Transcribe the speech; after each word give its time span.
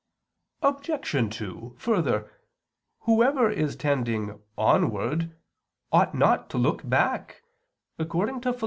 Obj. 0.63 1.29
2: 1.31 1.75
Further, 1.77 2.31
whoever 3.01 3.51
is 3.51 3.75
tending 3.75 4.41
onward, 4.57 5.37
ought 5.91 6.15
not 6.15 6.49
to 6.49 6.57
look 6.57 6.81
back, 6.89 7.43
according 7.99 8.41
to 8.41 8.53
Phil. 8.53 8.59